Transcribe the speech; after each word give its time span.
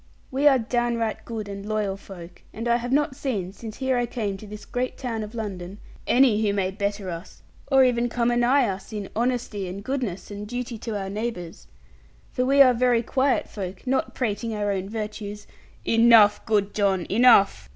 We 0.31 0.47
are 0.47 0.57
downright 0.57 1.25
good 1.25 1.47
and 1.47 1.63
loyal 1.63 1.95
folk; 1.95 2.41
and 2.51 2.67
I 2.67 2.77
have 2.77 2.91
not 2.91 3.15
seen, 3.15 3.53
since 3.53 3.77
here 3.77 3.97
I 3.97 4.07
came 4.07 4.35
to 4.37 4.47
this 4.47 4.65
great 4.65 4.97
town 4.97 5.21
of 5.21 5.35
London, 5.35 5.77
any 6.07 6.41
who 6.41 6.53
may 6.55 6.71
better 6.71 7.11
us, 7.11 7.43
or 7.71 7.83
even 7.83 8.09
come 8.09 8.31
anigh 8.31 8.67
us, 8.67 8.91
in 8.91 9.09
honesty, 9.15 9.67
and 9.67 9.83
goodness, 9.83 10.31
and 10.31 10.47
duty 10.47 10.79
to 10.79 10.97
our 10.97 11.11
neighbours. 11.11 11.67
For 12.31 12.47
we 12.47 12.63
are 12.63 12.73
very 12.73 13.03
quiet 13.03 13.47
folk, 13.47 13.85
not 13.85 14.15
prating 14.15 14.55
our 14.55 14.71
own 14.71 14.89
virtues' 14.89 15.45
'Enough, 15.85 16.47
good 16.47 16.73
John, 16.73 17.05
enough! 17.07 17.69